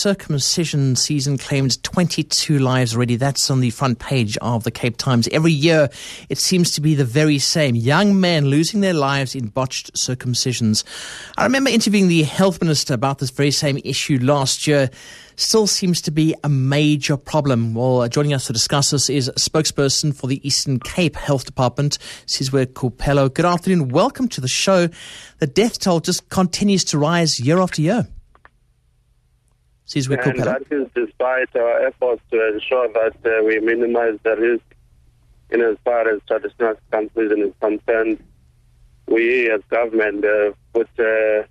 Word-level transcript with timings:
circumcision 0.00 0.96
season 0.96 1.36
claimed 1.36 1.82
22 1.82 2.58
lives 2.58 2.94
already. 2.94 3.16
That's 3.16 3.50
on 3.50 3.60
the 3.60 3.68
front 3.68 3.98
page 3.98 4.38
of 4.38 4.64
the 4.64 4.70
Cape 4.70 4.96
Times. 4.96 5.28
Every 5.30 5.52
year, 5.52 5.90
it 6.30 6.38
seems 6.38 6.70
to 6.72 6.80
be 6.80 6.94
the 6.94 7.04
very 7.04 7.38
same. 7.38 7.74
Young 7.74 8.18
men 8.18 8.46
losing 8.46 8.80
their 8.80 8.94
lives 8.94 9.34
in 9.34 9.48
botched 9.48 9.92
circumcisions. 9.92 10.84
I 11.36 11.44
remember 11.44 11.68
interviewing 11.68 12.08
the 12.08 12.22
health 12.22 12.62
minister 12.62 12.94
about 12.94 13.18
this 13.18 13.28
very 13.28 13.50
same 13.50 13.78
issue 13.84 14.18
last 14.22 14.66
year. 14.66 14.88
Still 15.36 15.66
seems 15.66 16.00
to 16.02 16.10
be 16.10 16.34
a 16.44 16.48
major 16.48 17.18
problem. 17.18 17.74
Well, 17.74 18.08
joining 18.08 18.32
us 18.32 18.46
to 18.46 18.54
discuss 18.54 18.90
this 18.90 19.10
is 19.10 19.30
spokesperson 19.38 20.14
for 20.14 20.28
the 20.28 20.46
Eastern 20.46 20.80
Cape 20.80 21.16
Health 21.16 21.44
Department, 21.44 21.98
Sizwe 22.26 22.64
Kupelo. 22.66 23.32
Good 23.32 23.44
afternoon. 23.44 23.88
Welcome 23.88 24.28
to 24.28 24.40
the 24.40 24.48
show. 24.48 24.88
The 25.40 25.46
death 25.46 25.78
toll 25.78 26.00
just 26.00 26.30
continues 26.30 26.84
to 26.84 26.98
rise 26.98 27.38
year 27.38 27.60
after 27.60 27.82
year. 27.82 28.08
And 30.46 30.46
that 30.46 30.62
is 30.70 30.86
despite 30.94 31.56
our 31.56 31.86
efforts 31.86 32.22
to 32.30 32.54
ensure 32.54 32.88
that 32.92 33.16
uh, 33.24 33.44
we 33.44 33.58
minimize 33.58 34.18
the 34.22 34.36
risk 34.36 34.64
in 35.50 35.60
as 35.62 35.76
far 35.84 36.08
as 36.08 36.20
traditional 36.28 36.74
circumcision 36.92 37.42
is 37.42 37.54
concerned. 37.60 38.22
We 39.06 39.50
as 39.50 39.60
government 39.68 40.24
uh, 40.24 40.52
put 40.72 40.88
uh, 41.00 41.42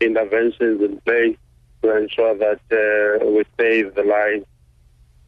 interventions 0.00 0.82
in 0.82 1.00
place 1.06 1.36
to 1.82 1.96
ensure 1.96 2.36
that 2.36 2.60
uh, 2.70 3.24
we 3.26 3.44
save 3.58 3.94
the 3.94 4.02
lives 4.02 4.44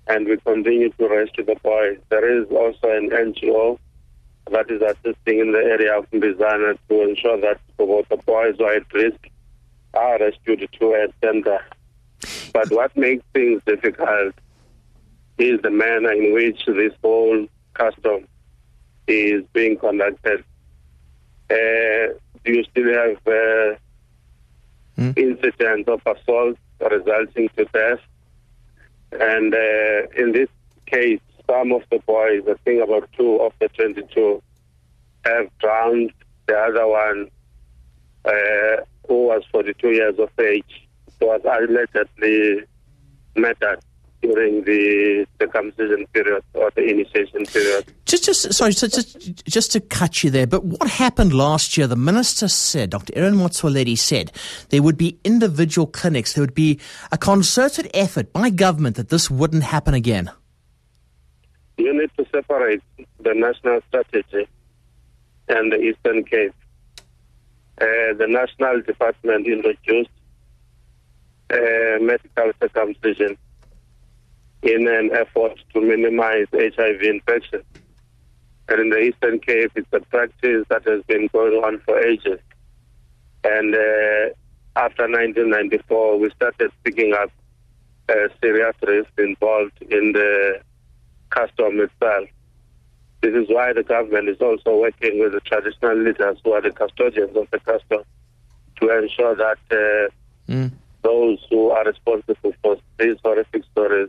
and 0.09 0.27
we 0.29 0.37
continue 0.39 0.91
to 0.91 1.09
rescue 1.09 1.45
the 1.45 1.57
boys. 1.63 1.99
There 2.11 2.39
is 2.39 2.47
also 2.51 2.91
an 2.91 3.09
NGO 3.11 3.79
that 4.51 4.71
is 4.71 4.83
assisting 4.83 5.39
in 5.39 5.53
the 5.53 5.59
area 5.59 5.97
of 5.99 6.11
Mbizana 6.11 6.77
to 6.89 7.03
ensure 7.09 7.41
that 7.41 7.61
both 7.79 8.09
the 8.11 8.19
boys 8.19 8.57
who 8.59 8.65
are 8.65 8.75
at 8.75 8.93
risk 8.93 9.19
are 9.95 10.19
rescued 10.19 10.69
to 10.79 10.95
a 10.95 11.09
center. 11.25 11.61
But 12.53 12.71
what 12.71 12.97
makes 12.97 13.25
things 13.33 13.63
difficult 13.67 14.35
is 15.39 15.61
the 15.63 15.71
manner 15.71 16.13
in 16.13 16.33
which 16.33 16.65
this 16.67 16.93
whole 17.03 17.47
custom 17.75 18.27
is 19.07 19.43
being 19.53 19.77
conducted. 19.77 20.45
Uh, 21.51 22.15
you 22.45 22.65
still 22.65 22.93
have 22.93 23.17
uh, 23.27 23.77
mm. 24.99 25.17
incidents 25.17 25.89
of 25.89 26.01
assault 26.07 26.57
resulting 26.91 27.49
to 27.57 27.65
death. 27.67 28.01
And 29.13 29.55
uh, 29.55 30.09
in 30.17 30.33
this 30.33 30.49
case, 30.87 31.21
some 31.49 31.73
of 31.73 31.83
the 31.91 31.99
boys, 32.01 32.43
I 32.49 32.55
think 32.65 32.83
about 32.83 33.09
two 33.17 33.41
of 33.41 33.53
the 33.61 33.69
22, 33.69 34.43
have 35.25 35.59
drowned. 35.59 36.13
The 36.47 36.57
other 36.59 36.89
one, 36.89 37.31
uh, 38.25 38.83
who 39.09 39.27
was 39.27 39.43
42 39.51 39.91
years 39.91 40.19
of 40.19 40.31
age, 40.39 40.89
was 41.21 41.41
allegedly 41.45 42.65
murdered 43.37 43.81
during 44.23 44.63
the 44.65 45.27
circumcision 45.41 46.07
period 46.13 46.43
or 46.55 46.71
the 46.77 46.83
initiation 46.83 47.45
period. 47.47 47.93
Just, 48.07 48.25
just 48.25 48.53
sorry, 48.55 48.73
so 48.73 48.87
just 48.87 49.19
just 49.45 49.73
to 49.73 49.81
cut 49.81 50.23
you 50.23 50.31
there. 50.31 50.47
But 50.47 50.65
what 50.65 50.89
happened 50.89 51.33
last 51.33 51.77
year? 51.77 51.87
The 51.87 51.97
minister 51.97 52.47
said, 52.49 52.91
Dr. 52.91 53.13
Aaron 53.17 53.35
Motsoaledi 53.35 53.99
said, 53.99 54.31
there 54.69 54.83
would 54.83 54.97
be 54.97 55.19
individual 55.25 55.87
clinics. 55.87 56.35
There 56.35 56.43
would 56.43 56.55
be 56.55 56.79
a 57.11 57.19
concerted 57.19 57.91
effort 57.95 58.33
by 58.33 58.51
government 58.51 58.97
that 58.97 59.09
this 59.09 59.31
wouldn't 59.31 59.65
happen 59.65 59.95
again. 59.95 60.31
You 61.79 61.93
need 61.99 62.11
to 62.17 62.27
separate 62.33 62.83
the 63.21 63.35
national 63.35 63.81
strategy 63.89 64.47
and 65.49 65.73
the 65.73 65.81
Eastern 65.81 66.25
Cape. 66.25 66.55
Uh, 67.83 68.15
the 68.15 68.29
national 68.29 68.81
department 68.83 69.45
introduced 69.45 70.09
uh, 71.51 71.99
medical 72.01 72.53
circumcision 72.61 73.37
in 74.63 74.87
an 74.87 75.11
effort 75.13 75.59
to 75.73 75.81
minimize 75.81 76.47
HIV 76.53 77.03
infection. 77.03 77.61
And 78.69 78.83
in 78.83 78.91
the 78.91 79.01
Eastern 79.01 79.41
Cape, 79.41 79.73
it's 79.75 79.93
a 79.93 79.99
practice 79.99 80.65
that 80.69 80.87
has 80.87 81.03
been 81.09 81.29
going 81.33 81.55
on 81.55 81.81
for 81.81 81.99
ages. 81.99 82.39
And 83.43 83.75
uh, 83.75 84.31
after 84.77 85.09
1994, 85.09 86.19
we 86.21 86.31
started 86.31 86.71
picking 86.85 87.13
up 87.15 87.33
uh, 88.09 88.29
serious 88.41 88.77
risks 88.87 89.11
involved 89.19 89.83
in 89.83 90.13
the 90.13 90.61
custom 91.31 91.81
itself. 91.81 92.29
This 93.23 93.35
is 93.35 93.49
why 93.49 93.73
the 93.73 93.85
government 93.85 94.29
is 94.29 94.41
also 94.41 94.77
working 94.81 95.21
with 95.21 95.33
the 95.33 95.41
traditional 95.41 95.97
leaders 95.97 96.39
who 96.45 96.53
are 96.53 96.61
the 96.61 96.73
custodians 96.73 97.37
of 97.37 97.49
the 97.53 97.61
custom 97.61 98.03
to 98.81 98.99
ensure 98.99 99.37
that 99.37 99.59
uh, 99.71 100.53
mm. 100.53 100.73
those 101.03 101.39
who 101.49 101.71
are 101.71 101.85
responsible 101.85 102.53
for 102.63 102.77
these 102.99 103.17
horrific 103.25 103.63
stories 103.71 104.09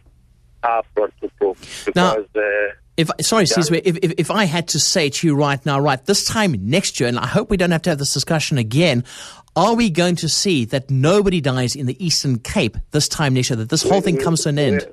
are 0.63 0.83
brought 0.95 1.13
to 1.21 1.29
proof. 1.39 1.85
Because, 1.85 2.25
now, 2.35 2.41
uh, 2.41 2.71
if 2.97 3.09
sorry, 3.21 3.45
yeah. 3.45 3.63
me, 3.71 3.81
if, 3.83 3.97
if 4.01 4.13
if 4.17 4.31
I 4.31 4.45
had 4.45 4.67
to 4.69 4.79
say 4.79 5.09
to 5.09 5.27
you 5.27 5.35
right 5.35 5.63
now, 5.65 5.79
right 5.79 6.03
this 6.05 6.25
time 6.25 6.55
next 6.59 6.99
year, 6.99 7.07
and 7.07 7.19
I 7.19 7.27
hope 7.27 7.51
we 7.51 7.57
don't 7.57 7.71
have 7.71 7.81
to 7.83 7.91
have 7.91 7.99
this 7.99 8.13
discussion 8.13 8.57
again, 8.57 9.03
are 9.55 9.75
we 9.75 9.91
going 9.91 10.15
to 10.17 10.29
see 10.29 10.65
that 10.65 10.89
nobody 10.89 11.39
dies 11.39 11.75
in 11.75 11.85
the 11.85 12.03
Eastern 12.03 12.39
Cape 12.39 12.77
this 12.91 13.07
time 13.07 13.35
next 13.35 13.51
year? 13.51 13.57
That 13.57 13.69
this 13.69 13.83
whole 13.83 14.01
thing 14.01 14.17
comes 14.17 14.41
to 14.41 14.49
an 14.49 14.59
end? 14.59 14.87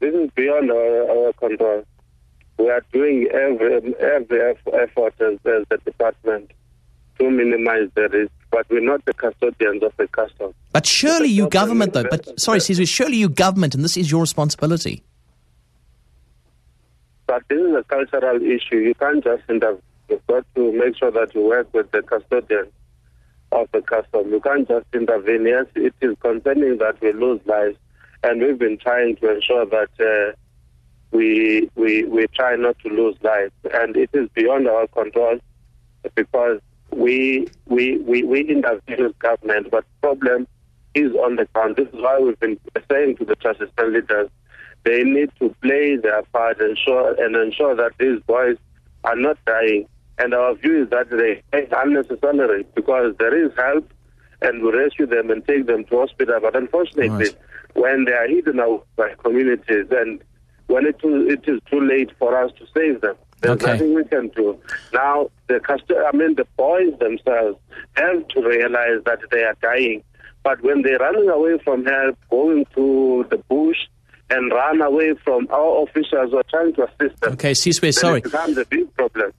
This 0.00 0.14
is 0.14 0.30
beyond 0.34 0.70
our, 0.70 1.10
our 1.10 1.32
control. 1.34 1.84
We 2.58 2.70
are 2.70 2.84
doing 2.92 3.28
every 3.32 3.94
every 4.00 4.40
effort 4.42 5.14
as, 5.20 5.34
as 5.44 5.64
the 5.68 5.78
department 5.84 6.50
to 7.18 7.30
minimize 7.30 7.88
the 7.94 8.08
risk, 8.08 8.32
but 8.50 8.68
we're 8.70 8.80
not 8.80 9.04
the 9.04 9.14
custodians 9.14 9.82
of 9.82 9.92
the 9.96 10.08
custom. 10.08 10.54
But 10.72 10.86
surely 10.86 11.28
you 11.28 11.48
government, 11.48 11.92
though. 11.92 12.04
But 12.08 12.38
sorry, 12.40 12.58
Sizwe, 12.58 12.88
surely 12.88 13.16
you 13.16 13.28
government, 13.28 13.74
and 13.74 13.84
this 13.84 13.96
is 13.96 14.10
your 14.10 14.20
responsibility. 14.22 15.02
But 17.26 17.42
this 17.48 17.58
is 17.58 17.74
a 17.74 17.84
cultural 17.84 18.42
issue. 18.42 18.76
You 18.76 18.94
can't 18.94 19.22
just 19.22 19.42
intervene. 19.48 19.82
You've 20.08 20.26
got 20.26 20.46
to 20.54 20.72
make 20.72 20.96
sure 20.96 21.10
that 21.10 21.34
you 21.34 21.42
work 21.42 21.72
with 21.74 21.90
the 21.90 22.02
custodian 22.02 22.68
of 23.52 23.68
the 23.72 23.82
custom. 23.82 24.30
You 24.30 24.40
can't 24.40 24.66
just 24.66 24.86
intervene. 24.94 25.46
Yes, 25.46 25.66
it 25.74 25.94
is 26.00 26.16
concerning 26.20 26.78
that 26.78 27.00
we 27.02 27.12
lose 27.12 27.40
lives, 27.44 27.76
and 28.22 28.40
we've 28.40 28.58
been 28.58 28.78
trying 28.78 29.16
to 29.16 29.34
ensure 29.34 29.66
that 29.66 29.90
uh, 30.00 30.34
we, 31.10 31.70
we, 31.74 32.04
we 32.04 32.26
try 32.28 32.56
not 32.56 32.78
to 32.80 32.88
lose 32.88 33.16
lives. 33.22 33.52
And 33.72 33.96
it 33.96 34.10
is 34.12 34.28
beyond 34.34 34.68
our 34.68 34.86
control 34.88 35.38
because 36.14 36.60
we, 36.90 37.48
we, 37.66 37.98
we, 37.98 38.22
we 38.22 38.40
intervene 38.48 39.04
with 39.04 39.18
government, 39.18 39.70
but 39.70 39.84
problem 40.00 40.46
is 40.94 41.12
on 41.14 41.36
the 41.36 41.46
ground. 41.46 41.76
This 41.76 41.88
is 41.88 42.00
why 42.00 42.18
we've 42.18 42.38
been 42.40 42.58
saying 42.90 43.16
to 43.16 43.24
the 43.24 43.36
traditional 43.36 43.90
leaders 43.90 44.30
they 44.84 45.02
need 45.02 45.30
to 45.38 45.54
play 45.60 45.96
their 45.96 46.22
part 46.32 46.60
and 46.60 46.70
ensure, 46.70 47.14
and 47.22 47.36
ensure 47.36 47.74
that 47.74 47.92
these 47.98 48.20
boys 48.26 48.56
are 49.04 49.16
not 49.16 49.36
dying. 49.44 49.86
And 50.18 50.34
our 50.34 50.54
view 50.54 50.84
is 50.84 50.90
that 50.90 51.10
they 51.10 51.42
are 51.52 51.82
unnecessary 51.84 52.64
because 52.74 53.14
there 53.18 53.34
is 53.34 53.52
help 53.56 53.92
and 54.40 54.62
we 54.62 54.70
rescue 54.72 55.06
them 55.06 55.30
and 55.30 55.46
take 55.46 55.66
them 55.66 55.84
to 55.84 55.98
hospital. 55.98 56.38
But 56.40 56.56
unfortunately, 56.56 57.08
right. 57.08 57.36
when 57.74 58.04
they 58.04 58.12
are 58.12 58.28
hidden 58.28 58.60
out 58.60 58.86
by 58.96 59.14
communities 59.22 59.86
and 59.90 60.22
when 60.68 60.86
it, 60.86 60.96
it 61.02 61.44
is 61.46 61.60
too 61.70 61.80
late 61.80 62.10
for 62.18 62.36
us 62.40 62.52
to 62.58 62.66
save 62.74 63.00
them, 63.00 63.16
there's 63.40 63.60
okay. 63.62 63.72
nothing 63.72 63.94
we 63.94 64.04
can 64.04 64.28
do. 64.28 64.58
Now, 64.92 65.30
the 65.48 65.60
I 66.12 66.16
mean, 66.16 66.36
the 66.36 66.46
boys 66.56 66.98
themselves 66.98 67.58
have 67.94 68.28
to 68.28 68.40
realize 68.42 69.02
that 69.04 69.20
they 69.30 69.42
are 69.42 69.56
dying. 69.60 70.02
But 70.42 70.62
when 70.62 70.82
they're 70.82 70.98
running 70.98 71.28
away 71.28 71.58
from 71.64 71.84
help, 71.84 72.16
going 72.30 72.64
to 72.74 73.26
the 73.30 73.38
bush, 73.48 73.78
and 74.30 74.52
run 74.52 74.82
away 74.82 75.14
from 75.24 75.48
our 75.50 75.84
officials 75.84 76.30
who 76.30 76.38
are 76.38 76.44
trying 76.50 76.74
to 76.74 76.84
assist 76.84 77.20
them. 77.20 77.32
Okay, 77.32 77.52
Sizwe, 77.52 77.92
sorry. 77.94 78.18
It 78.18 78.24
becomes 78.24 78.58
a 78.58 78.64
big 78.66 78.92
problem. 78.94 79.32